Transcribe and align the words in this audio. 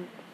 Mm-hmm. 0.00 0.29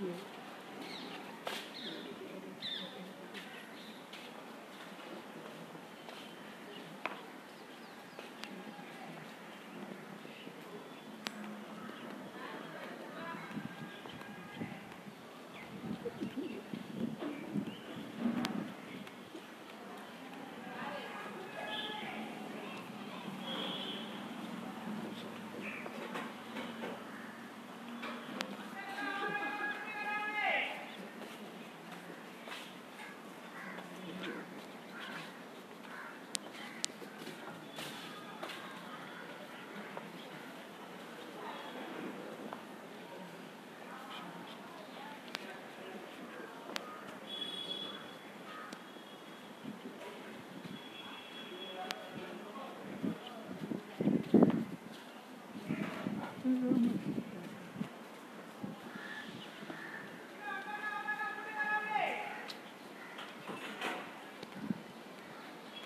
Yeah. 0.00 0.39